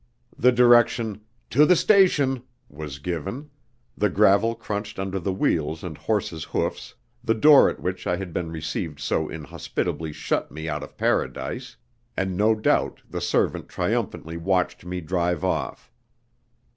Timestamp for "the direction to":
0.35-1.63